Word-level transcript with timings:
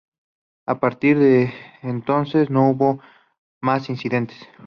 A 0.65 0.79
partir 0.79 1.19
de 1.19 1.53
entonces, 1.83 2.49
no 2.49 2.71
hubo 2.71 2.99
más 3.61 3.87
incidentes. 3.87 4.49